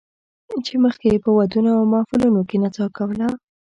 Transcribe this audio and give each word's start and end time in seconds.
چې 0.65 0.73
مخکې 0.83 1.07
یې 1.13 1.21
په 1.23 1.29
ودونو 1.37 1.69
او 1.77 1.83
محفلونو 1.93 2.41
کې 2.49 2.57
نڅا 2.63 2.85
کوله 2.97 3.27